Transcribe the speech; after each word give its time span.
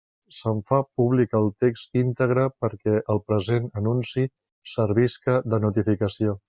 Se'n 0.35 0.61
fa 0.69 0.77
públic 1.01 1.35
el 1.39 1.45
text 1.65 1.99
íntegre 2.01 2.47
perquè 2.65 2.97
el 3.15 3.23
present 3.29 3.71
anunci 3.83 4.29
servisca 4.75 5.41
de 5.55 5.65
notificació. 5.69 6.39